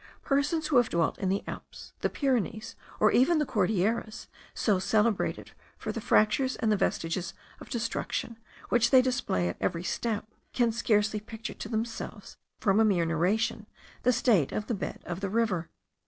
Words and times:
Persons 0.23 0.65
who 0.65 0.77
have 0.77 0.89
dwelt 0.89 1.19
in 1.19 1.29
the 1.29 1.43
Alps, 1.45 1.93
the 1.99 2.09
Pyrenees, 2.09 2.75
or 2.99 3.11
even 3.11 3.37
the 3.37 3.45
Cordilleras, 3.45 4.25
so 4.55 4.79
celebrated 4.79 5.51
for 5.77 5.91
the 5.91 6.01
fractures 6.01 6.55
and 6.55 6.71
the 6.71 6.75
vestiges 6.75 7.35
of 7.59 7.69
destruction 7.69 8.39
which 8.69 8.89
they 8.89 9.03
display 9.03 9.47
at 9.47 9.57
every 9.61 9.83
step, 9.83 10.25
can 10.53 10.71
scarcely 10.71 11.19
picture 11.19 11.53
to 11.53 11.69
themselves, 11.69 12.35
from 12.59 12.79
a 12.79 12.83
mere 12.83 13.05
narration, 13.05 13.67
the 14.01 14.11
state 14.11 14.51
of 14.51 14.65
the 14.65 14.73
bed 14.73 15.03
of 15.05 15.19
the 15.19 15.29
river. 15.29 15.69